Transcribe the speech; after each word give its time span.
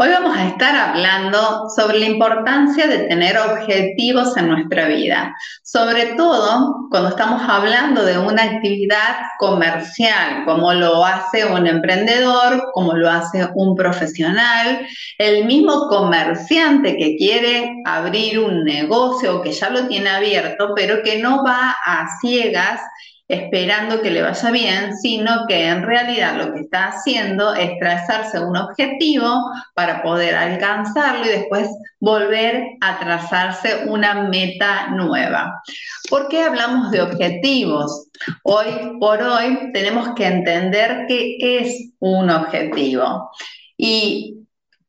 Hoy 0.00 0.10
vamos 0.10 0.36
a 0.36 0.46
estar 0.46 0.76
hablando 0.76 1.68
sobre 1.74 1.98
la 1.98 2.06
importancia 2.06 2.86
de 2.86 3.08
tener 3.08 3.36
objetivos 3.36 4.36
en 4.36 4.46
nuestra 4.46 4.86
vida, 4.86 5.34
sobre 5.64 6.14
todo 6.14 6.86
cuando 6.88 7.08
estamos 7.08 7.42
hablando 7.48 8.04
de 8.04 8.16
una 8.16 8.44
actividad 8.44 9.16
comercial, 9.40 10.44
como 10.44 10.72
lo 10.72 11.04
hace 11.04 11.46
un 11.46 11.66
emprendedor, 11.66 12.70
como 12.74 12.92
lo 12.92 13.10
hace 13.10 13.48
un 13.56 13.74
profesional, 13.74 14.86
el 15.18 15.46
mismo 15.46 15.88
comerciante 15.88 16.96
que 16.96 17.16
quiere 17.16 17.82
abrir 17.84 18.38
un 18.38 18.62
negocio 18.62 19.38
o 19.38 19.42
que 19.42 19.50
ya 19.50 19.68
lo 19.68 19.88
tiene 19.88 20.10
abierto, 20.10 20.74
pero 20.76 21.02
que 21.02 21.20
no 21.20 21.42
va 21.42 21.74
a 21.84 22.06
ciegas 22.20 22.80
esperando 23.28 24.00
que 24.00 24.10
le 24.10 24.22
vaya 24.22 24.50
bien, 24.50 24.96
sino 24.96 25.46
que 25.46 25.68
en 25.68 25.82
realidad 25.82 26.36
lo 26.36 26.54
que 26.54 26.60
está 26.60 26.88
haciendo 26.88 27.54
es 27.54 27.78
trazarse 27.78 28.40
un 28.40 28.56
objetivo 28.56 29.52
para 29.74 30.02
poder 30.02 30.34
alcanzarlo 30.34 31.26
y 31.26 31.28
después 31.28 31.68
volver 32.00 32.64
a 32.80 32.98
trazarse 32.98 33.84
una 33.86 34.14
meta 34.28 34.88
nueva. 34.90 35.62
¿Por 36.08 36.28
qué 36.28 36.42
hablamos 36.42 36.90
de 36.90 37.02
objetivos? 37.02 38.08
Hoy 38.44 38.66
por 38.98 39.22
hoy 39.22 39.72
tenemos 39.74 40.14
que 40.14 40.26
entender 40.26 41.04
qué 41.06 41.36
es 41.38 41.90
un 41.98 42.30
objetivo. 42.30 43.30
Y 43.76 44.38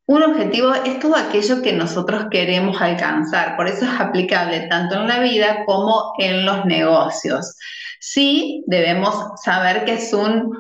un 0.06 0.24
objetivo 0.24 0.74
es 0.74 0.98
todo 1.00 1.16
aquello 1.16 1.62
que 1.62 1.74
nosotros 1.74 2.28
queremos 2.32 2.82
alcanzar, 2.82 3.56
por 3.56 3.68
eso 3.68 3.86
es 3.86 4.00
aplicable 4.00 4.62
tanto 4.62 4.96
en 4.96 5.08
la 5.08 5.20
vida 5.20 5.66
como 5.66 6.14
en 6.18 6.46
los 6.46 6.66
negocios. 6.66 7.56
Sí, 8.00 8.64
debemos 8.68 9.16
saber 9.44 9.86
que 9.86 9.94
es 9.96 10.14
un 10.14 10.52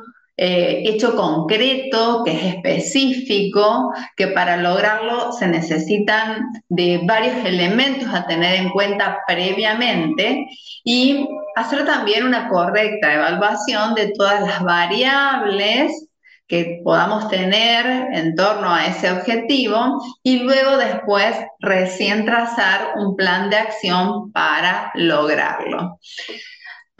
eh, 0.42 0.84
hecho 0.86 1.18
concreto, 1.18 2.23
que 2.23 2.31
es 2.31 2.56
específico, 2.56 3.94
que 4.16 4.28
para 4.28 4.56
lograrlo 4.56 5.34
se 5.34 5.48
necesitan 5.48 6.46
de 6.70 7.02
varios 7.04 7.46
elementos 7.46 8.08
a 8.14 8.26
tener 8.26 8.56
en 8.56 8.70
cuenta 8.70 9.20
previamente 9.28 10.48
y 10.86 11.28
hacer 11.58 11.86
también 11.86 12.26
una 12.26 12.48
correcta 12.48 13.14
evaluación 13.14 13.96
de 13.96 14.14
todas 14.18 14.42
las 14.42 14.64
variables 14.64 16.08
que 16.48 16.80
podamos 16.86 17.30
tener 17.30 18.08
en 18.14 18.34
torno 18.36 18.74
a 18.74 18.88
ese 18.88 19.12
objetivo 19.12 20.02
y 20.24 20.40
luego 20.40 20.78
después 20.78 21.36
recién 21.59 22.26
trazar 22.26 22.94
un 22.96 23.18
plan 23.18 23.50
de 23.50 23.58
acción 23.58 24.31
para 24.31 24.92
lograrlo. 24.96 26.00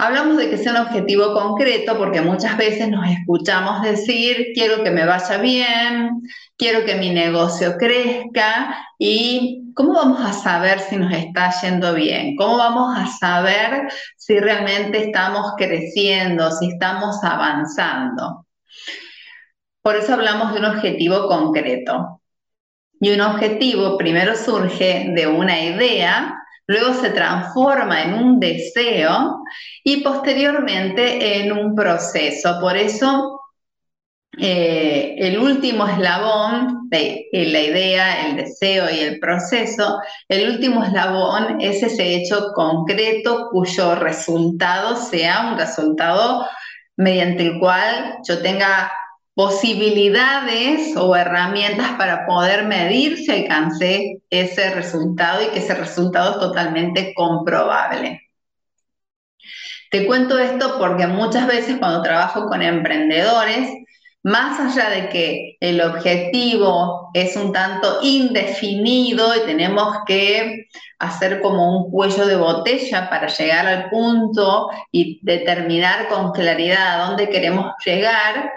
Hablamos 0.02 0.38
de 0.38 0.50
que 0.50 0.58
sea 0.58 0.72
un 0.72 0.88
objetivo 0.88 1.34
concreto 1.34 1.98
porque 1.98 2.22
muchas 2.22 2.56
veces 2.56 2.88
nos 2.88 3.06
escuchamos 3.06 3.82
decir, 3.82 4.48
quiero 4.54 4.82
que 4.82 4.92
me 4.92 5.06
vaya 5.06 5.38
bien, 5.40 6.22
quiero 6.56 6.86
que 6.86 6.96
mi 6.96 7.10
negocio 7.10 7.76
crezca 7.78 8.78
y 8.98 9.74
¿cómo 9.76 9.96
vamos 9.96 10.22
a 10.22 10.32
saber 10.32 10.80
si 10.80 10.96
nos 10.96 11.12
está 11.12 11.52
yendo 11.62 11.94
bien? 11.94 12.38
¿Cómo 12.38 12.56
vamos 12.56 12.98
a 12.98 13.08
saber 13.08 13.90
si 14.16 14.40
realmente 14.40 15.04
estamos 15.04 15.52
creciendo, 15.58 16.50
si 16.52 16.70
estamos 16.70 17.22
avanzando? 17.22 18.46
Por 19.82 19.98
eso 19.98 20.14
hablamos 20.14 20.54
de 20.54 20.60
un 20.60 20.66
objetivo 20.66 21.28
concreto. 21.28 22.22
Y 23.02 23.12
un 23.12 23.20
objetivo 23.20 23.98
primero 23.98 24.38
surge 24.38 25.12
de 25.14 25.28
una 25.28 25.60
idea 25.62 26.39
luego 26.70 26.94
se 26.94 27.10
transforma 27.10 28.04
en 28.04 28.14
un 28.14 28.40
deseo 28.40 29.44
y 29.84 30.04
posteriormente 30.04 31.40
en 31.40 31.52
un 31.52 31.74
proceso. 31.74 32.60
Por 32.62 32.78
eso 32.78 33.42
eh, 34.38 35.16
el 35.18 35.40
último 35.40 35.88
eslabón 35.88 36.88
de 36.90 37.28
la 37.32 37.60
idea, 37.60 38.28
el 38.28 38.36
deseo 38.36 38.88
y 38.88 39.00
el 39.00 39.20
proceso, 39.20 40.00
el 40.28 40.48
último 40.48 40.84
eslabón 40.84 41.60
es 41.60 41.82
ese 41.82 42.18
hecho 42.18 42.52
concreto 42.54 43.50
cuyo 43.52 43.96
resultado 43.96 44.96
sea 44.96 45.50
un 45.52 45.58
resultado 45.58 46.46
mediante 46.98 47.48
el 47.48 47.60
cual 47.60 48.20
yo 48.28 48.44
tenga 48.44 48.92
posibilidades 49.40 50.98
o 50.98 51.16
herramientas 51.16 51.92
para 51.98 52.26
poder 52.26 52.66
medir 52.66 53.16
si 53.16 53.32
alcancé 53.32 54.22
ese 54.30 54.72
resultado 54.72 55.42
y 55.42 55.48
que 55.52 55.60
ese 55.60 55.76
resultado 55.76 56.32
es 56.32 56.40
totalmente 56.40 57.14
comprobable. 57.14 58.22
Te 59.92 60.06
cuento 60.06 60.38
esto 60.38 60.78
porque 60.78 61.08
muchas 61.08 61.48
veces 61.48 61.78
cuando 61.78 62.02
trabajo 62.02 62.48
con 62.48 62.62
emprendedores, 62.62 63.70
más 64.24 64.60
allá 64.60 64.90
de 64.90 65.08
que 65.08 65.56
el 65.62 65.80
objetivo 65.80 67.10
es 67.14 67.38
un 67.38 67.54
tanto 67.54 68.00
indefinido 68.02 69.34
y 69.38 69.46
tenemos 69.46 70.00
que 70.06 70.66
hacer 71.00 71.40
como 71.40 71.78
un 71.78 71.92
cuello 71.92 72.28
de 72.28 72.36
botella 72.36 73.10
para 73.10 73.28
llegar 73.28 73.66
al 73.66 73.90
punto 73.90 74.70
y 74.92 75.22
determinar 75.24 76.10
con 76.10 76.34
claridad 76.34 77.00
a 77.02 77.06
dónde 77.06 77.30
queremos 77.30 77.72
llegar, 77.86 78.52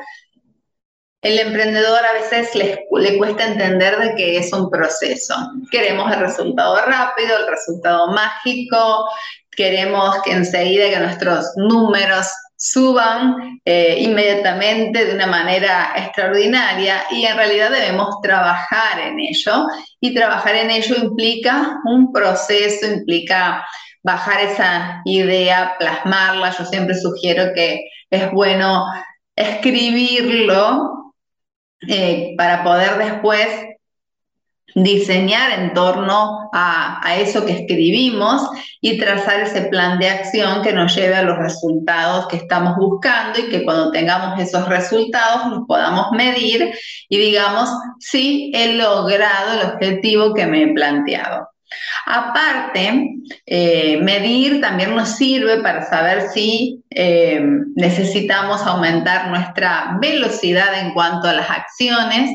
el 1.22 1.38
emprendedor 1.38 2.00
a 2.04 2.12
veces 2.14 2.54
le, 2.56 2.84
cuesta 3.16 3.46
entender 3.46 3.96
de 3.98 4.14
que 4.16 4.38
es 4.38 4.52
un 4.52 4.68
proceso. 4.68 5.34
Queremos 5.70 6.12
el 6.12 6.20
resultado 6.20 6.76
rápido, 6.84 7.38
el 7.38 7.46
resultado 7.48 8.08
mágico, 8.08 9.08
queremos 9.52 10.20
que 10.24 10.32
enseguida 10.32 10.90
que 10.90 10.98
nuestros 10.98 11.46
números 11.56 12.26
suban 12.56 13.60
eh, 13.64 13.96
inmediatamente 14.00 15.04
de 15.04 15.14
una 15.14 15.26
manera 15.26 15.92
extraordinaria 15.96 17.04
y 17.10 17.24
en 17.24 17.36
realidad 17.36 17.70
debemos 17.70 18.20
trabajar 18.20 19.00
en 19.00 19.18
ello 19.20 19.66
y 20.00 20.14
trabajar 20.14 20.56
en 20.56 20.70
ello 20.70 20.96
implica 20.96 21.80
un 21.84 22.12
proceso, 22.12 22.86
implica 22.86 23.64
bajar 24.02 24.40
esa 24.40 25.02
idea, 25.04 25.74
plasmarla. 25.78 26.50
Yo 26.56 26.64
siempre 26.64 26.96
sugiero 26.96 27.52
que 27.54 27.84
es 28.10 28.30
bueno 28.32 28.86
escribirlo 29.36 31.01
eh, 31.88 32.34
para 32.36 32.62
poder 32.62 32.98
después 32.98 33.48
diseñar 34.74 35.58
en 35.60 35.74
torno 35.74 36.50
a, 36.52 37.00
eso 37.18 37.44
que 37.44 37.52
escribimos 37.52 38.48
y 38.80 38.98
trazar 38.98 39.40
ese 39.40 39.62
plan 39.62 39.98
de 39.98 40.08
acción 40.08 40.62
que 40.62 40.72
nos 40.72 40.94
lleve 40.94 41.14
a 41.14 41.22
los 41.22 41.38
resultados 41.38 42.26
que 42.28 42.36
estamos 42.36 42.76
buscando 42.76 43.38
y 43.38 43.50
que 43.50 43.64
cuando 43.64 43.90
tengamos 43.90 44.40
esos 44.40 44.66
resultados 44.68 45.50
los 45.50 45.66
podamos 45.66 46.10
medir 46.12 46.72
y 47.08 47.18
digamos, 47.18 47.68
sí, 47.98 48.50
he 48.54 48.74
logrado 48.74 49.60
el 49.60 49.72
objetivo 49.72 50.32
que 50.32 50.46
me 50.46 50.62
he 50.62 50.72
planteado. 50.72 51.51
Aparte, 52.06 53.08
eh, 53.46 53.98
medir 54.02 54.60
también 54.60 54.94
nos 54.94 55.16
sirve 55.16 55.58
para 55.62 55.88
saber 55.88 56.28
si 56.32 56.82
eh, 56.90 57.40
necesitamos 57.74 58.62
aumentar 58.62 59.28
nuestra 59.28 59.98
velocidad 60.00 60.80
en 60.80 60.92
cuanto 60.94 61.28
a 61.28 61.34
las 61.34 61.50
acciones. 61.50 62.30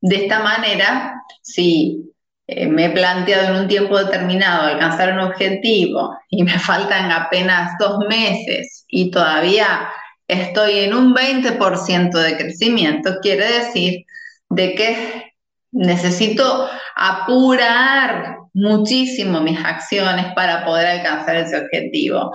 De 0.00 0.16
esta 0.16 0.40
manera, 0.40 1.14
si 1.42 2.10
eh, 2.46 2.66
me 2.66 2.86
he 2.86 2.90
planteado 2.90 3.54
en 3.54 3.62
un 3.62 3.68
tiempo 3.68 3.98
determinado 3.98 4.66
alcanzar 4.66 5.12
un 5.12 5.20
objetivo 5.20 6.16
y 6.28 6.42
me 6.42 6.58
faltan 6.58 7.12
apenas 7.12 7.72
dos 7.78 7.98
meses 8.08 8.84
y 8.88 9.10
todavía 9.10 9.88
estoy 10.26 10.80
en 10.80 10.94
un 10.94 11.14
20% 11.14 12.10
de 12.10 12.36
crecimiento, 12.36 13.16
quiere 13.20 13.46
decir 13.46 14.04
de 14.48 14.74
que 14.74 15.29
necesito 15.72 16.68
apurar 16.96 18.36
muchísimo 18.52 19.40
mis 19.40 19.58
acciones 19.64 20.26
para 20.34 20.64
poder 20.64 20.86
alcanzar 20.86 21.36
ese 21.36 21.58
objetivo. 21.58 22.32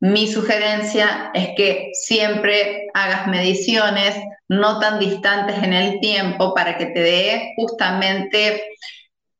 Mi 0.00 0.26
sugerencia 0.26 1.30
es 1.32 1.50
que 1.56 1.90
siempre 1.94 2.88
hagas 2.94 3.26
mediciones 3.28 4.14
no 4.48 4.78
tan 4.78 4.98
distantes 4.98 5.62
en 5.62 5.72
el 5.72 6.00
tiempo 6.00 6.54
para 6.54 6.76
que 6.76 6.86
te 6.86 7.00
dé 7.00 7.52
justamente 7.56 8.62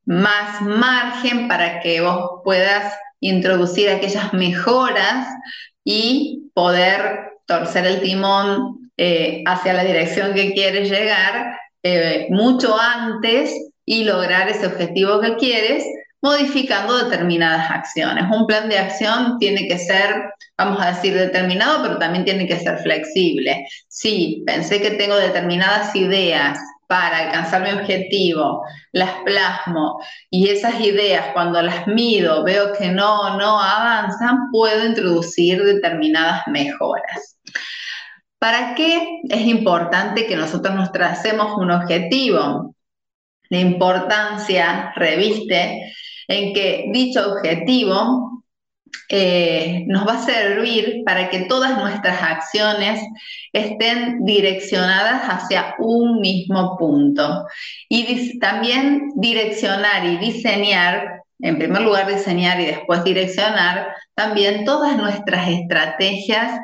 más 0.04 0.62
margen 0.62 1.48
para 1.48 1.80
que 1.80 2.00
vos 2.00 2.40
puedas 2.44 2.94
introducir 3.20 3.90
aquellas 3.90 4.32
mejoras 4.32 5.26
y 5.84 6.50
poder 6.54 7.32
torcer 7.46 7.86
el 7.86 8.00
timón 8.00 8.90
eh, 8.96 9.42
hacia 9.46 9.72
la 9.72 9.84
dirección 9.84 10.32
que 10.32 10.52
quieres 10.52 10.90
llegar 10.90 11.58
eh, 11.86 12.26
mucho 12.30 12.76
antes 12.78 13.54
y 13.84 14.02
lograr 14.04 14.48
ese 14.48 14.66
objetivo 14.66 15.20
que 15.20 15.36
quieres 15.36 15.84
modificando 16.20 17.04
determinadas 17.04 17.70
acciones. 17.70 18.24
Un 18.30 18.46
plan 18.46 18.68
de 18.68 18.78
acción 18.78 19.38
tiene 19.38 19.68
que 19.68 19.78
ser, 19.78 20.30
vamos 20.58 20.82
a 20.82 20.88
decir, 20.88 21.14
determinado, 21.14 21.82
pero 21.82 21.98
también 21.98 22.24
tiene 22.24 22.48
que 22.48 22.58
ser 22.58 22.78
flexible. 22.78 23.66
Si 23.86 24.42
pensé 24.44 24.80
que 24.80 24.92
tengo 24.92 25.14
determinadas 25.16 25.94
ideas 25.94 26.58
para 26.88 27.18
alcanzar 27.18 27.62
mi 27.62 27.70
objetivo, 27.70 28.64
las 28.92 29.10
plasmo 29.24 30.00
y 30.30 30.48
esas 30.48 30.80
ideas 30.80 31.26
cuando 31.32 31.62
las 31.62 31.86
mido 31.86 32.42
veo 32.42 32.72
que 32.72 32.88
no, 32.88 33.36
no 33.36 33.60
avanzan, 33.60 34.50
puedo 34.50 34.84
introducir 34.84 35.62
determinadas 35.62 36.42
mejoras. 36.48 37.35
¿Para 38.38 38.74
qué 38.74 39.20
es 39.28 39.40
importante 39.46 40.26
que 40.26 40.36
nosotros 40.36 40.74
nos 40.74 40.92
tracemos 40.92 41.56
un 41.56 41.70
objetivo? 41.70 42.74
La 43.48 43.58
importancia 43.58 44.92
reviste 44.94 45.92
en 46.28 46.52
que 46.52 46.86
dicho 46.92 47.32
objetivo 47.32 48.36
eh, 49.08 49.84
nos 49.86 50.06
va 50.06 50.14
a 50.14 50.24
servir 50.24 51.02
para 51.04 51.30
que 51.30 51.40
todas 51.40 51.78
nuestras 51.78 52.20
acciones 52.22 53.00
estén 53.52 54.24
direccionadas 54.24 55.22
hacia 55.22 55.74
un 55.78 56.20
mismo 56.20 56.76
punto. 56.76 57.46
Y 57.88 58.38
también 58.38 59.12
direccionar 59.14 60.04
y 60.04 60.16
diseñar, 60.16 61.22
en 61.38 61.58
primer 61.58 61.82
lugar 61.82 62.08
diseñar 62.08 62.60
y 62.60 62.66
después 62.66 63.04
direccionar, 63.04 63.94
también 64.14 64.64
todas 64.64 64.96
nuestras 64.96 65.48
estrategias 65.48 66.58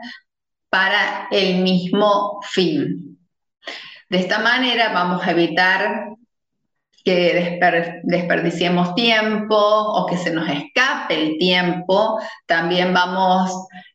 para 0.73 1.29
el 1.31 1.59
mismo 1.59 2.41
fin. 2.49 3.19
De 4.09 4.17
esta 4.17 4.39
manera 4.39 4.91
vamos 4.95 5.23
a 5.23 5.33
evitar 5.33 6.07
que 7.05 7.61
desperdiciemos 8.05 8.95
tiempo 8.95 9.55
o 9.55 10.07
que 10.07 10.17
se 10.17 10.31
nos 10.33 10.49
escape 10.49 11.15
el 11.15 11.37
tiempo. 11.37 12.19
También 12.47 12.95
vamos 12.95 13.51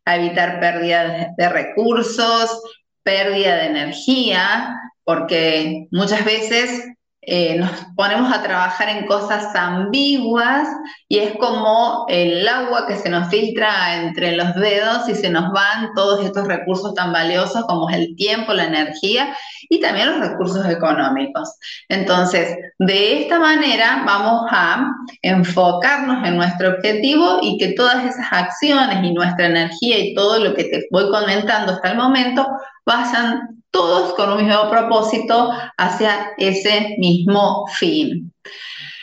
a 0.05 0.17
evitar 0.17 0.59
pérdida 0.59 1.33
de 1.35 1.49
recursos, 1.49 2.61
pérdida 3.01 3.55
de 3.55 3.65
energía, 3.65 4.79
porque 5.03 5.87
muchas 5.89 6.23
veces 6.25 6.83
eh, 7.29 7.57
nos 7.57 7.69
ponemos 7.97 8.31
a 8.31 8.41
trabajar 8.41 8.87
en 8.87 9.05
cosas 9.05 9.53
ambiguas 9.53 10.65
y 11.09 11.19
es 11.19 11.35
como 11.35 12.05
el 12.07 12.47
agua 12.47 12.87
que 12.87 12.95
se 12.95 13.09
nos 13.09 13.27
filtra 13.27 14.01
entre 14.01 14.31
los 14.37 14.55
dedos 14.55 15.09
y 15.09 15.13
se 15.13 15.29
nos 15.29 15.51
van 15.51 15.89
todos 15.93 16.23
estos 16.23 16.47
recursos 16.47 16.93
tan 16.93 17.11
valiosos 17.11 17.65
como 17.65 17.89
es 17.89 17.97
el 17.97 18.15
tiempo, 18.15 18.53
la 18.53 18.63
energía 18.63 19.35
y 19.67 19.81
también 19.81 20.17
los 20.17 20.29
recursos 20.29 20.65
económicos. 20.69 21.53
Entonces, 21.89 22.55
de 22.79 23.23
esta 23.23 23.39
manera 23.39 24.03
vamos 24.05 24.47
a 24.49 24.87
enfocarnos 25.21 26.25
en 26.25 26.37
nuestro 26.37 26.69
objetivo 26.75 27.39
y 27.41 27.57
que 27.57 27.73
todas 27.73 28.05
esas 28.05 28.27
acciones 28.31 29.03
y 29.03 29.11
nuestra 29.13 29.47
energía 29.47 29.99
y 29.99 30.13
todo 30.13 30.39
lo 30.39 30.53
que 30.53 30.63
te 30.63 30.87
voy 30.91 31.11
comentando 31.11 31.73
hasta 31.73 31.91
el 31.91 31.97
momento 31.97 32.47
vayan 32.85 33.56
todos 33.71 34.13
con 34.13 34.31
un 34.31 34.45
mismo 34.45 34.69
propósito 34.69 35.51
hacia 35.77 36.31
ese 36.37 36.95
mismo 36.97 37.67
fin. 37.67 38.33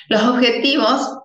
Los 0.09 0.23
objetivos 0.23 1.19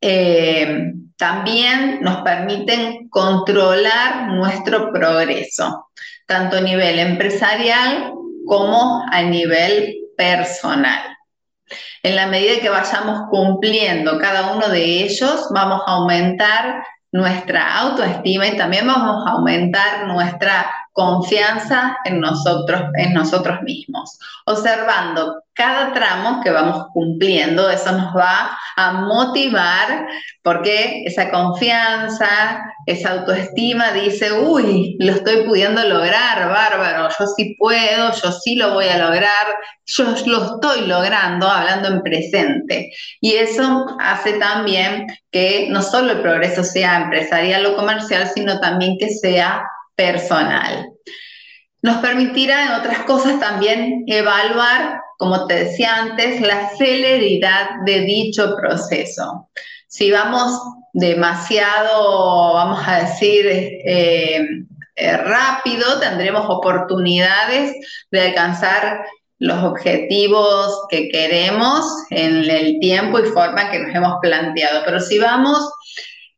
eh, 0.00 0.92
también 1.16 2.00
nos 2.00 2.22
permiten 2.22 3.08
controlar 3.10 4.28
nuestro 4.28 4.90
progreso, 4.92 5.90
tanto 6.26 6.56
a 6.56 6.60
nivel 6.62 6.98
empresarial 6.98 8.12
como 8.46 9.04
a 9.10 9.22
nivel 9.22 9.96
personal. 10.16 11.02
En 12.02 12.16
la 12.16 12.26
medida 12.26 12.60
que 12.60 12.70
vayamos 12.70 13.28
cumpliendo 13.30 14.18
cada 14.18 14.54
uno 14.54 14.68
de 14.68 15.04
ellos, 15.04 15.46
vamos 15.50 15.82
a 15.86 15.92
aumentar 15.92 16.82
nuestra 17.12 17.78
autoestima 17.80 18.46
y 18.46 18.56
también 18.56 18.86
vamos 18.86 19.26
a 19.26 19.32
aumentar 19.32 20.06
nuestra 20.06 20.70
confianza 20.92 21.98
en 22.04 22.20
nosotros, 22.20 22.82
en 22.96 23.14
nosotros 23.14 23.62
mismos. 23.62 24.18
Observando 24.46 25.42
cada 25.54 25.92
tramo 25.92 26.40
que 26.42 26.50
vamos 26.50 26.86
cumpliendo, 26.92 27.70
eso 27.70 27.92
nos 27.92 28.16
va 28.16 28.58
a 28.76 28.92
motivar 28.92 30.06
porque 30.42 31.02
esa 31.04 31.30
confianza, 31.30 32.62
esa 32.86 33.10
autoestima 33.10 33.92
dice, 33.92 34.32
uy, 34.32 34.96
lo 34.98 35.12
estoy 35.12 35.44
pudiendo 35.44 35.84
lograr, 35.84 36.48
bárbaro, 36.48 37.08
yo 37.18 37.26
sí 37.36 37.54
puedo, 37.58 38.10
yo 38.12 38.32
sí 38.32 38.54
lo 38.54 38.72
voy 38.72 38.88
a 38.88 38.98
lograr, 38.98 39.46
yo 39.84 40.04
lo 40.26 40.54
estoy 40.54 40.86
logrando, 40.86 41.46
hablando 41.46 41.88
en 41.88 42.02
presente. 42.02 42.90
Y 43.20 43.34
eso 43.34 43.86
hace 44.00 44.34
también 44.34 45.06
que 45.30 45.68
no 45.70 45.82
solo 45.82 46.12
el 46.12 46.20
progreso 46.20 46.64
sea 46.64 47.02
empresarial 47.02 47.66
o 47.66 47.76
comercial, 47.76 48.30
sino 48.34 48.58
también 48.60 48.96
que 48.98 49.10
sea 49.10 49.62
personal. 50.00 50.88
Nos 51.82 51.98
permitirá, 51.98 52.66
en 52.66 52.72
otras 52.80 53.00
cosas, 53.00 53.38
también 53.38 54.04
evaluar, 54.06 55.00
como 55.18 55.46
te 55.46 55.64
decía 55.64 55.94
antes, 55.96 56.40
la 56.40 56.70
celeridad 56.78 57.68
de 57.84 58.00
dicho 58.00 58.56
proceso. 58.56 59.50
Si 59.88 60.10
vamos 60.10 60.58
demasiado, 60.94 62.54
vamos 62.54 62.80
a 62.86 63.00
decir, 63.00 63.46
eh, 63.46 64.46
eh, 64.96 65.16
rápido, 65.18 66.00
tendremos 66.00 66.46
oportunidades 66.48 67.74
de 68.10 68.20
alcanzar 68.20 69.04
los 69.38 69.62
objetivos 69.64 70.86
que 70.88 71.08
queremos 71.10 71.84
en 72.10 72.48
el 72.48 72.78
tiempo 72.80 73.18
y 73.18 73.24
forma 73.24 73.70
que 73.70 73.80
nos 73.80 73.94
hemos 73.94 74.14
planteado. 74.22 74.82
Pero 74.84 75.00
si 75.00 75.18
vamos 75.18 75.58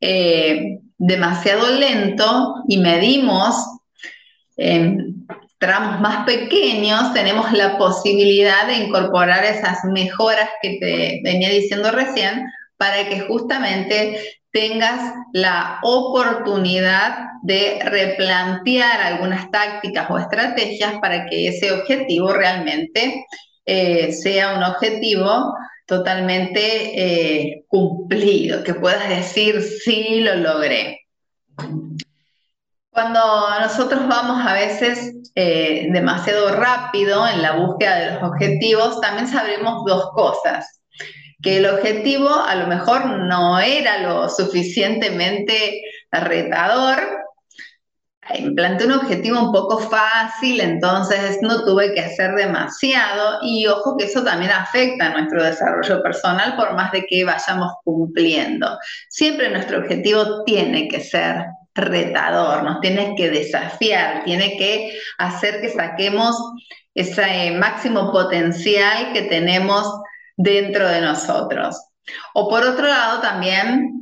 eh, 0.00 0.78
demasiado 1.04 1.66
lento 1.68 2.62
y 2.68 2.78
medimos 2.78 3.56
en 4.56 5.26
tramos 5.58 6.00
más 6.00 6.24
pequeños, 6.24 7.12
tenemos 7.12 7.52
la 7.52 7.76
posibilidad 7.76 8.68
de 8.68 8.76
incorporar 8.76 9.44
esas 9.44 9.84
mejoras 9.84 10.48
que 10.60 10.78
te 10.80 11.20
venía 11.24 11.50
diciendo 11.50 11.90
recién 11.90 12.46
para 12.76 13.08
que 13.08 13.20
justamente 13.20 14.18
tengas 14.52 15.14
la 15.32 15.80
oportunidad 15.82 17.16
de 17.42 17.80
replantear 17.84 19.00
algunas 19.00 19.50
tácticas 19.50 20.08
o 20.08 20.18
estrategias 20.18 20.94
para 21.00 21.26
que 21.26 21.48
ese 21.48 21.72
objetivo 21.72 22.32
realmente 22.32 23.26
eh, 23.66 24.12
sea 24.12 24.56
un 24.56 24.62
objetivo 24.62 25.52
totalmente 25.92 26.62
eh, 26.62 27.64
cumplido, 27.68 28.64
que 28.64 28.72
puedas 28.72 29.10
decir, 29.10 29.60
sí, 29.60 30.20
lo 30.20 30.36
logré. 30.36 31.00
Cuando 32.88 33.20
nosotros 33.60 34.08
vamos 34.08 34.46
a 34.46 34.54
veces 34.54 35.14
eh, 35.34 35.88
demasiado 35.92 36.56
rápido 36.56 37.28
en 37.28 37.42
la 37.42 37.56
búsqueda 37.56 37.96
de 37.96 38.14
los 38.14 38.22
objetivos, 38.22 39.02
también 39.02 39.28
sabremos 39.28 39.84
dos 39.84 40.12
cosas. 40.14 40.80
Que 41.42 41.58
el 41.58 41.66
objetivo 41.66 42.34
a 42.34 42.54
lo 42.54 42.68
mejor 42.68 43.04
no 43.04 43.60
era 43.60 43.98
lo 43.98 44.30
suficientemente 44.30 45.82
retador 46.10 47.21
planteé 48.54 48.86
un 48.86 48.92
objetivo 48.92 49.40
un 49.40 49.52
poco 49.52 49.78
fácil, 49.78 50.60
entonces 50.60 51.38
no 51.42 51.64
tuve 51.64 51.92
que 51.94 52.00
hacer 52.00 52.34
demasiado 52.34 53.38
y 53.42 53.66
ojo 53.66 53.96
que 53.96 54.04
eso 54.04 54.22
también 54.22 54.52
afecta 54.52 55.06
a 55.06 55.12
nuestro 55.12 55.42
desarrollo 55.42 56.02
personal 56.02 56.56
por 56.56 56.74
más 56.74 56.92
de 56.92 57.04
que 57.08 57.24
vayamos 57.24 57.72
cumpliendo. 57.84 58.78
Siempre 59.08 59.50
nuestro 59.50 59.78
objetivo 59.78 60.44
tiene 60.44 60.88
que 60.88 61.00
ser 61.00 61.46
retador, 61.74 62.62
nos 62.64 62.80
tiene 62.80 63.14
que 63.16 63.30
desafiar, 63.30 64.24
tiene 64.24 64.56
que 64.56 64.98
hacer 65.18 65.60
que 65.60 65.70
saquemos 65.70 66.36
ese 66.94 67.52
máximo 67.52 68.12
potencial 68.12 69.12
que 69.12 69.22
tenemos 69.22 69.90
dentro 70.36 70.88
de 70.88 71.00
nosotros. 71.00 71.76
O 72.34 72.48
por 72.48 72.64
otro 72.64 72.86
lado 72.86 73.20
también 73.20 74.01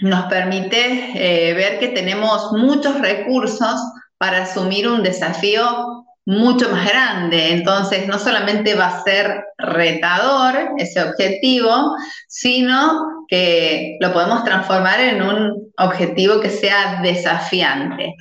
nos 0.00 0.26
permite 0.26 1.12
eh, 1.14 1.54
ver 1.54 1.78
que 1.78 1.88
tenemos 1.88 2.52
muchos 2.52 3.00
recursos 3.00 3.74
para 4.18 4.42
asumir 4.42 4.88
un 4.88 5.02
desafío 5.02 6.04
mucho 6.26 6.68
más 6.70 6.86
grande. 6.86 7.52
Entonces, 7.52 8.06
no 8.06 8.18
solamente 8.18 8.74
va 8.74 8.86
a 8.86 9.02
ser 9.02 9.44
retador 9.58 10.70
ese 10.78 11.02
objetivo, 11.02 11.94
sino 12.28 13.24
que 13.28 13.96
lo 14.00 14.12
podemos 14.12 14.44
transformar 14.44 15.00
en 15.00 15.22
un 15.22 15.72
objetivo 15.78 16.40
que 16.40 16.50
sea 16.50 17.00
desafiante. 17.02 18.14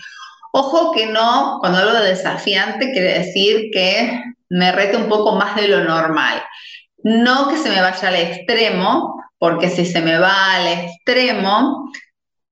Ojo 0.52 0.92
que 0.94 1.06
no, 1.08 1.58
cuando 1.60 1.80
hablo 1.80 1.94
de 1.94 2.10
desafiante, 2.10 2.92
quiere 2.92 3.20
decir 3.20 3.70
que 3.72 4.24
me 4.50 4.72
rete 4.72 4.98
un 4.98 5.08
poco 5.08 5.36
más 5.36 5.56
de 5.56 5.68
lo 5.68 5.84
normal. 5.84 6.42
No 7.04 7.48
que 7.48 7.58
se 7.58 7.70
me 7.70 7.82
vaya 7.82 8.08
al 8.08 8.16
extremo, 8.16 9.19
porque 9.40 9.70
si 9.70 9.86
se 9.86 10.02
me 10.02 10.20
va 10.20 10.56
al 10.56 10.68
extremo, 10.68 11.92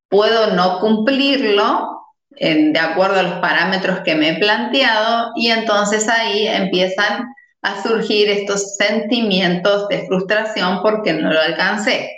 puedo 0.10 0.56
no 0.56 0.80
cumplirlo 0.80 1.94
de 2.30 2.80
acuerdo 2.80 3.20
a 3.20 3.24
los 3.24 3.40
parámetros 3.40 4.02
que 4.02 4.16
me 4.16 4.30
he 4.30 4.40
planteado 4.40 5.32
y 5.36 5.50
entonces 5.50 6.08
ahí 6.08 6.48
empiezan 6.48 7.26
a 7.62 7.82
surgir 7.82 8.30
estos 8.30 8.76
sentimientos 8.76 9.88
de 9.88 10.06
frustración 10.06 10.82
porque 10.82 11.14
no 11.14 11.34
lo 11.34 11.42
alcancé. 11.42 12.12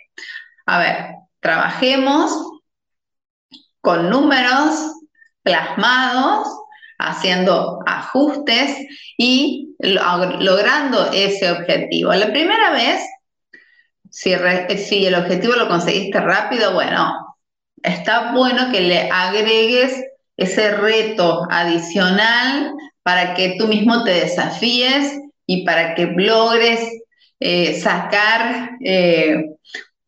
A 0.66 0.80
ver, 0.80 1.06
trabajemos 1.40 2.32
con 3.82 4.10
números 4.10 4.94
plasmados, 5.42 6.48
haciendo 7.00 7.80
ajustes 7.88 8.76
y 9.18 9.74
logrando 9.80 11.12
ese 11.14 11.50
objetivo. 11.50 12.14
La 12.14 12.28
primera 12.28 12.72
vez, 12.72 13.02
si, 14.10 14.34
si 14.78 15.06
el 15.06 15.16
objetivo 15.16 15.56
lo 15.56 15.68
conseguiste 15.68 16.20
rápido, 16.20 16.74
bueno, 16.74 17.38
está 17.84 18.32
bueno 18.34 18.72
que 18.72 18.82
le 18.82 19.10
agregues 19.10 20.04
ese 20.38 20.72
reto 20.72 21.46
adicional 21.50 22.74
para 23.04 23.34
que 23.34 23.56
tú 23.58 23.68
mismo 23.68 24.04
te 24.04 24.12
desafíes 24.12 25.20
y 25.46 25.66
para 25.66 25.96
que 25.96 26.06
logres 26.06 26.80
eh, 27.40 27.80
sacar 27.80 28.72
eh, 28.84 29.46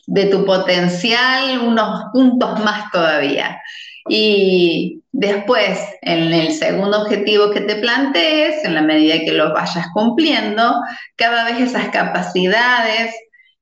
de 0.07 0.25
tu 0.25 0.45
potencial 0.45 1.59
unos 1.59 2.05
puntos 2.13 2.59
más 2.59 2.91
todavía. 2.91 3.61
Y 4.09 5.01
después, 5.11 5.79
en 6.01 6.33
el 6.33 6.53
segundo 6.53 7.03
objetivo 7.03 7.51
que 7.51 7.61
te 7.61 7.75
plantees, 7.75 8.63
en 8.65 8.75
la 8.75 8.81
medida 8.81 9.19
que 9.19 9.31
lo 9.31 9.53
vayas 9.53 9.87
cumpliendo, 9.93 10.73
cada 11.15 11.45
vez 11.45 11.59
esas 11.59 11.89
capacidades 11.89 13.13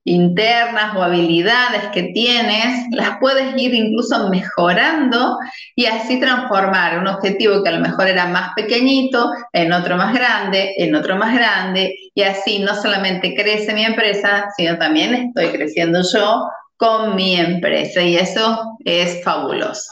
internas 0.06 0.96
o 0.96 1.04
habilidades 1.04 1.84
que 1.94 2.04
tienes, 2.14 2.86
las 2.92 3.18
puedes 3.20 3.56
ir 3.58 3.74
incluso 3.74 4.30
mejorando 4.30 5.38
y 5.76 5.86
así 5.86 6.20
transformar 6.20 6.98
un 7.00 7.08
objetivo 7.08 7.62
que 7.64 7.70
a 7.70 7.74
lo 7.74 7.82
mejor 7.82 8.08
era 8.08 8.26
más 8.28 8.54
pequeñito 8.56 9.30
en 9.54 9.74
otro 9.74 9.98
más 9.98 10.14
grande, 10.14 10.74
en 10.78 10.96
otro 10.96 11.16
más 11.18 11.36
grande, 11.36 11.94
y 12.16 12.22
así 12.24 12.60
no 12.60 12.76
solamente 12.76 13.36
crece 13.36 13.74
mi 13.74 13.86
empresa, 13.86 14.48
sino 14.56 14.78
también 14.78 15.14
estoy 15.14 15.50
creciendo 15.50 16.02
yo 16.14 16.48
con 16.78 17.16
mi 17.16 17.36
empresa 17.36 18.02
y 18.02 18.16
eso 18.16 18.78
es 18.86 19.22
fabuloso. 19.24 19.92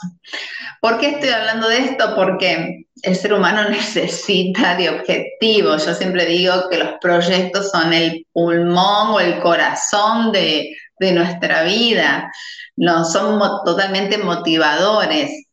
¿Por 0.80 1.00
qué 1.00 1.10
estoy 1.10 1.30
hablando 1.30 1.68
de 1.68 1.80
esto? 1.80 2.16
Porque 2.16 2.87
el 3.08 3.16
ser 3.16 3.34
humano 3.34 3.70
necesita 3.70 4.76
de 4.76 4.90
objetivos. 4.90 5.86
Yo 5.86 5.94
siempre 5.94 6.26
digo 6.26 6.70
que 6.70 6.78
los 6.78 6.92
proyectos 7.02 7.72
son 7.72 7.94
el 7.94 8.26
pulmón 8.34 9.10
o 9.10 9.20
el 9.20 9.40
corazón 9.40 10.32
de, 10.32 10.76
nuestra 11.00 11.64
vida. 11.64 12.32
No, 12.76 13.06
son 13.06 13.40
totalmente 13.64 14.18
motivadores. 14.18 15.46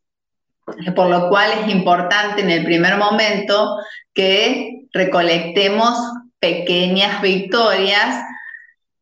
Por 0.97 1.11
lo 1.11 1.29
cual 1.29 1.51
es 1.53 1.69
importante 1.71 2.41
en 2.41 2.51
el 2.51 2.65
primer 2.65 2.97
momento 2.97 3.77
que 4.15 4.87
recolectemos 4.93 5.99
pequeñas 6.41 7.21
victorias 7.21 8.17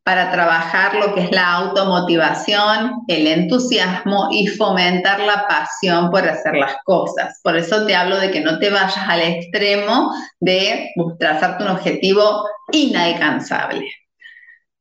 para 0.03 0.31
trabajar 0.31 0.95
lo 0.95 1.13
que 1.13 1.21
es 1.21 1.31
la 1.31 1.53
automotivación, 1.53 3.03
el 3.07 3.25
entusiasmo 3.25 4.27
y 4.31 4.47
fomentar 4.47 5.21
la 5.21 5.47
pasión 5.47 6.09
por 6.09 6.27
hacer 6.27 6.55
las 6.55 6.75
cosas. 6.83 7.39
Por 7.41 7.55
eso 7.55 7.85
te 7.85 7.95
hablo 7.95 8.17
de 8.17 8.29
que 8.29 8.41
no 8.41 8.59
te 8.59 8.69
vayas 8.69 8.97
al 8.97 9.21
extremo 9.21 10.13
de 10.39 10.91
trazarte 11.17 11.63
un 11.63 11.69
objetivo 11.71 12.45
inalcanzable. 12.71 13.89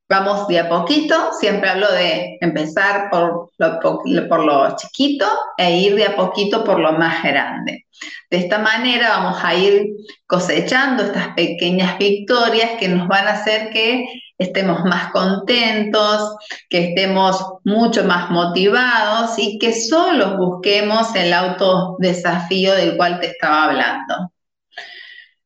Vamos 0.08 0.46
de 0.48 0.58
a 0.58 0.68
poquito, 0.68 1.32
siempre 1.40 1.70
hablo 1.70 1.90
de 1.90 2.36
empezar 2.40 3.08
por 3.08 3.50
lo, 3.56 4.28
por 4.28 4.44
lo 4.44 4.76
chiquito 4.76 5.26
e 5.56 5.78
ir 5.78 5.94
de 5.94 6.04
a 6.04 6.16
poquito 6.16 6.64
por 6.64 6.80
lo 6.80 6.92
más 6.92 7.22
grande. 7.22 7.86
De 8.28 8.36
esta 8.36 8.58
manera 8.58 9.08
vamos 9.10 9.38
a 9.42 9.54
ir 9.54 9.86
cosechando 10.26 11.04
estas 11.04 11.28
pequeñas 11.28 11.96
victorias 11.96 12.72
que 12.78 12.88
nos 12.88 13.08
van 13.08 13.26
a 13.26 13.32
hacer 13.32 13.70
que 13.70 14.04
estemos 14.38 14.84
más 14.84 15.12
contentos, 15.12 16.36
que 16.68 16.90
estemos 16.90 17.44
mucho 17.64 18.04
más 18.04 18.30
motivados 18.30 19.38
y 19.38 19.58
que 19.58 19.72
solo 19.72 20.36
busquemos 20.36 21.14
el 21.14 21.32
autodesafío 21.32 22.74
del 22.74 22.96
cual 22.96 23.20
te 23.20 23.28
estaba 23.28 23.64
hablando. 23.64 24.32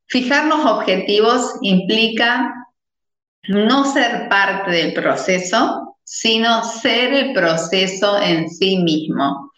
Fijarnos 0.07 0.64
objetivos 0.64 1.55
implica 1.62 2.52
no 3.49 3.85
ser 3.93 4.28
parte 4.28 4.71
del 4.71 4.93
proceso, 4.93 5.97
sino 6.05 6.62
ser 6.62 7.12
el 7.12 7.33
proceso 7.33 8.21
en 8.21 8.49
sí 8.49 8.78
mismo. 8.78 9.52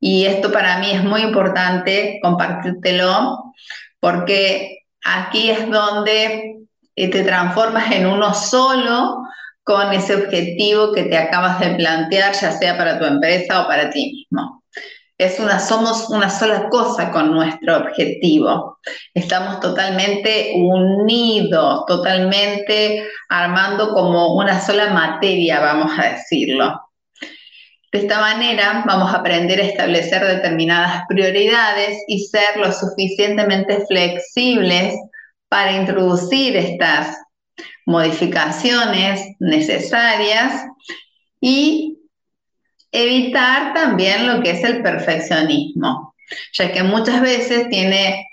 Y 0.00 0.26
esto 0.26 0.52
para 0.52 0.78
mí 0.78 0.90
es 0.92 1.02
muy 1.02 1.22
importante 1.22 2.18
compartírtelo 2.22 3.54
porque 4.00 4.84
aquí 5.02 5.50
es 5.50 5.68
donde 5.70 6.57
te 7.06 7.22
transformas 7.22 7.92
en 7.92 8.06
uno 8.06 8.34
solo 8.34 9.22
con 9.62 9.92
ese 9.92 10.16
objetivo 10.16 10.92
que 10.92 11.04
te 11.04 11.16
acabas 11.16 11.60
de 11.60 11.76
plantear, 11.76 12.32
ya 12.34 12.50
sea 12.50 12.76
para 12.76 12.98
tu 12.98 13.04
empresa 13.04 13.62
o 13.62 13.68
para 13.68 13.90
ti 13.90 14.10
mismo. 14.10 14.64
Es 15.16 15.38
una, 15.38 15.60
somos 15.60 16.10
una 16.10 16.30
sola 16.30 16.68
cosa 16.68 17.10
con 17.10 17.32
nuestro 17.32 17.76
objetivo. 17.76 18.78
Estamos 19.14 19.60
totalmente 19.60 20.52
unidos, 20.56 21.84
totalmente 21.86 23.06
armando 23.28 23.92
como 23.94 24.36
una 24.36 24.60
sola 24.60 24.90
materia, 24.90 25.60
vamos 25.60 25.92
a 25.98 26.12
decirlo. 26.12 26.80
De 27.92 28.00
esta 28.00 28.20
manera 28.20 28.84
vamos 28.86 29.12
a 29.12 29.18
aprender 29.18 29.60
a 29.60 29.64
establecer 29.64 30.24
determinadas 30.24 31.04
prioridades 31.08 32.02
y 32.06 32.20
ser 32.26 32.56
lo 32.56 32.70
suficientemente 32.70 33.84
flexibles 33.86 34.94
para 35.48 35.72
introducir 35.72 36.56
estas 36.56 37.16
modificaciones 37.86 39.34
necesarias 39.40 40.62
y 41.40 41.98
evitar 42.92 43.74
también 43.74 44.26
lo 44.26 44.42
que 44.42 44.50
es 44.50 44.64
el 44.64 44.82
perfeccionismo, 44.82 46.14
ya 46.52 46.72
que 46.72 46.82
muchas 46.82 47.20
veces 47.20 47.68
tiene 47.68 48.26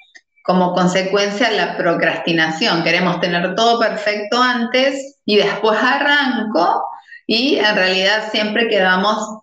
como 0.44 0.74
consecuencia 0.74 1.52
la 1.52 1.76
procrastinación. 1.78 2.84
Queremos 2.84 3.20
tener 3.20 3.56
todo 3.56 3.80
perfecto 3.80 4.42
antes 4.42 5.20
y 5.26 5.38
después 5.38 5.80
arranco 5.82 6.84
y 7.26 7.58
en 7.58 7.76
realidad 7.76 8.30
siempre 8.32 8.68
quedamos 8.68 9.40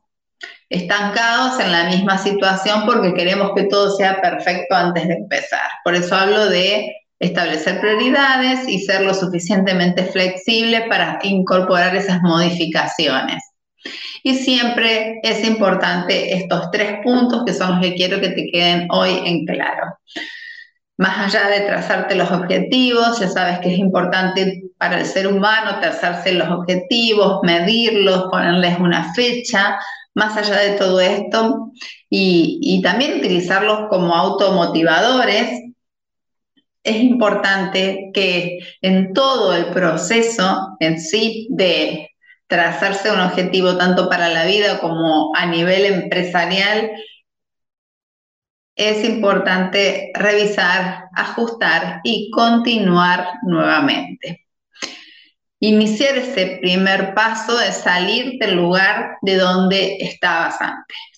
estancados 0.69 1.59
en 1.61 1.73
la 1.73 1.85
misma 1.85 2.19
situación 2.19 2.87
porque 2.87 3.15
queremos 3.15 3.51
que 3.55 3.65
todo 3.65 3.95
sea 3.97 4.21
perfecto 4.21 4.75
antes 4.75 5.09
de 5.09 5.15
empezar. 5.15 5.69
Por 5.85 5.95
eso 5.95 6.15
hablo 6.15 6.49
de 6.49 7.02
establecer 7.23 7.81
prioridades 7.81 8.69
y 8.69 8.81
ser 8.81 9.03
lo 9.03 9.15
suficientemente 9.15 10.05
flexible 10.05 10.87
para 10.89 11.21
incorporar 11.23 11.95
esas 11.95 12.21
modificaciones. 12.21 13.43
Y 14.25 14.35
siempre 14.35 15.21
es 15.23 15.45
importante 15.45 16.35
estos 16.35 16.71
tres 16.71 16.99
puntos 17.03 17.45
que 17.47 17.55
son 17.55 17.71
los 17.71 17.81
que 17.81 17.95
quiero 17.95 18.21
que 18.21 18.31
te 18.31 18.49
queden 18.51 18.89
hoy 18.91 19.21
en 19.25 19.47
claro. 19.47 19.97
Más 20.99 21.35
allá 21.35 21.49
de 21.49 21.61
trazarte 21.61 22.15
los 22.17 22.31
objetivos, 22.31 23.19
ya 23.21 23.29
sabes 23.29 23.61
que 23.61 23.73
es 23.73 23.79
importante 23.79 24.63
para 24.77 24.99
el 24.99 25.07
ser 25.07 25.29
humano 25.29 25.79
trazarse 25.81 26.33
los 26.33 26.49
objetivos, 26.49 27.41
medirlos, 27.43 28.25
ponerles 28.31 28.79
una 28.79 29.13
fecha, 29.15 29.79
más 30.15 30.37
allá 30.37 30.59
de 30.59 30.73
todo 30.73 31.01
esto, 31.01 31.71
y, 32.11 32.81
también 32.83 33.19
utilizarlos 33.19 33.89
como 33.89 34.15
automotivadores 34.15 35.72
es 36.85 36.97
importante 36.97 38.11
que 38.13 38.59
en 38.81 39.13
todo 39.13 39.55
el 39.55 39.67
proceso 39.67 40.77
en 40.81 41.01
sí 41.01 41.49
de 41.51 42.11
trazarse 42.47 43.11
un 43.11 43.21
objetivo 43.21 43.77
tanto 43.77 44.09
para 44.09 44.29
la 44.29 44.45
vida 44.45 44.79
como 44.81 45.35
a 45.35 45.47
nivel 45.47 45.87
empresarial, 45.87 46.91
es 48.75 49.05
importante 49.05 50.11
revisar, 50.15 51.05
ajustar 51.15 52.01
y 52.05 52.31
continuar 52.31 53.27
nuevamente. 53.43 54.47
Iniciar 55.61 56.19
ese 56.19 56.59
primer 56.61 57.15
paso 57.15 57.61
es 57.61 57.77
salir 57.77 58.39
del 58.41 58.57
lugar 58.57 59.17
de 59.23 59.37
donde 59.37 59.97
estabas 60.01 60.61
antes. 60.61 61.12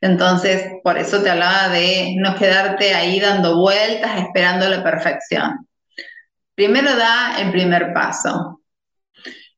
Entonces, 0.00 0.70
por 0.84 0.96
eso 0.96 1.22
te 1.22 1.30
hablaba 1.30 1.68
de 1.70 2.14
no 2.18 2.36
quedarte 2.36 2.94
ahí 2.94 3.18
dando 3.18 3.58
vueltas, 3.58 4.20
esperando 4.20 4.68
la 4.68 4.82
perfección. 4.82 5.66
Primero 6.54 6.96
da 6.96 7.40
el 7.40 7.50
primer 7.50 7.92
paso 7.92 8.60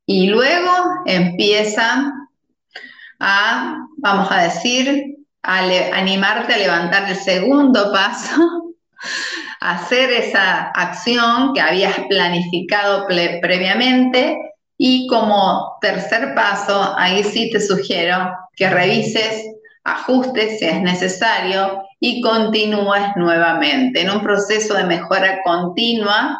y 0.06 0.26
luego 0.28 0.70
empieza 1.06 2.12
a, 3.20 3.76
vamos 3.99 4.28
a 4.30 4.42
decir, 4.42 5.16
a 5.42 5.59
animarte 5.59 6.54
a 6.54 6.59
levantar 6.59 7.09
el 7.09 7.16
segundo 7.16 7.92
paso, 7.92 8.75
hacer 9.61 10.11
esa 10.11 10.70
acción 10.70 11.52
que 11.54 11.61
habías 11.61 11.99
planificado 12.09 13.06
previamente 13.06 14.37
y 14.76 15.06
como 15.06 15.76
tercer 15.80 16.35
paso, 16.35 16.94
ahí 16.97 17.23
sí 17.23 17.50
te 17.50 17.61
sugiero 17.61 18.32
que 18.56 18.68
revises 18.68 19.44
ajustes 19.84 20.58
si 20.58 20.66
es 20.66 20.80
necesario 20.80 21.82
y 21.99 22.20
continúes 22.20 23.02
nuevamente. 23.16 24.02
En 24.02 24.10
un 24.10 24.22
proceso 24.22 24.75
de 24.75 24.84
mejora 24.84 25.40
continua, 25.42 26.38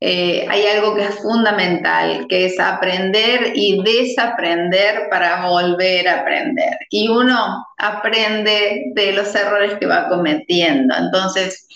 eh, 0.00 0.46
hay 0.50 0.66
algo 0.66 0.94
que 0.94 1.04
es 1.04 1.14
fundamental, 1.16 2.26
que 2.28 2.46
es 2.46 2.60
aprender 2.60 3.52
y 3.54 3.82
desaprender 3.82 5.08
para 5.08 5.46
volver 5.46 6.06
a 6.08 6.20
aprender. 6.20 6.76
Y 6.90 7.08
uno 7.08 7.64
aprende 7.78 8.92
de 8.94 9.12
los 9.12 9.34
errores 9.34 9.74
que 9.80 9.86
va 9.86 10.08
cometiendo. 10.08 10.94
Entonces, 10.94 11.66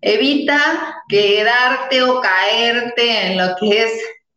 evita 0.00 0.58
quedarte 1.08 2.02
o 2.02 2.20
caerte 2.20 3.26
en 3.26 3.38
lo 3.38 3.54
que 3.56 3.84
es, 3.84 3.92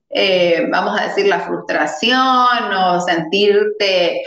eh, 0.09 0.67
vamos 0.69 1.00
a 1.00 1.07
decir, 1.07 1.27
la 1.27 1.39
frustración 1.39 2.74
o 2.74 3.01
sentirte 3.01 4.21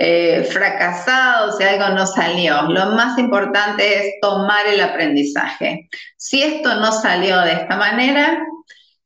eh, 0.00 0.44
fracasado 0.44 1.58
si 1.58 1.64
algo 1.64 1.88
no 1.88 2.06
salió. 2.06 2.62
Lo 2.62 2.92
más 2.92 3.18
importante 3.18 3.98
es 3.98 4.14
tomar 4.22 4.64
el 4.68 4.80
aprendizaje. 4.80 5.88
Si 6.16 6.40
esto 6.40 6.76
no 6.76 6.92
salió 6.92 7.40
de 7.40 7.54
esta 7.54 7.76
manera, 7.76 8.38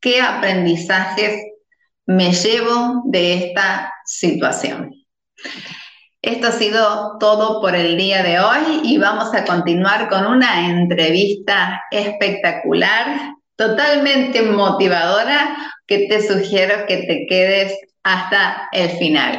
¿qué 0.00 0.20
aprendizajes 0.20 1.46
me 2.04 2.32
llevo 2.32 3.04
de 3.06 3.34
esta 3.34 3.90
situación? 4.04 4.94
Esto 6.20 6.48
ha 6.48 6.52
sido 6.52 7.16
todo 7.18 7.62
por 7.62 7.74
el 7.74 7.96
día 7.96 8.22
de 8.22 8.38
hoy 8.38 8.82
y 8.84 8.98
vamos 8.98 9.34
a 9.34 9.44
continuar 9.44 10.10
con 10.10 10.26
una 10.26 10.68
entrevista 10.68 11.82
espectacular, 11.90 13.32
totalmente 13.56 14.42
motivadora, 14.42 15.56
que 15.86 16.06
te 16.06 16.20
sugiero 16.20 16.86
que 16.86 16.98
te 16.98 17.26
quedes 17.28 17.76
hasta 18.02 18.68
el 18.72 18.90
final. 18.90 19.38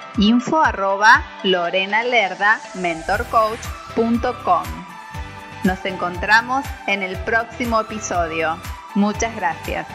info 0.17 0.61
arroba 0.61 1.23
mentorcoach.com. 2.75 4.63
Nos 5.63 5.85
encontramos 5.85 6.65
en 6.87 7.03
el 7.03 7.17
próximo 7.17 7.79
episodio. 7.81 8.57
Muchas 8.95 9.35
gracias. 9.35 9.87